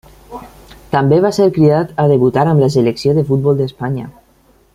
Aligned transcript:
També 0.95 1.19
va 1.25 1.31
ser 1.39 1.47
cridat 1.57 1.91
a 2.05 2.07
debutar 2.15 2.47
amb 2.55 2.65
la 2.65 2.71
selecció 2.77 3.15
de 3.19 3.27
futbol 3.29 3.61
d'Espanya. 3.61 4.09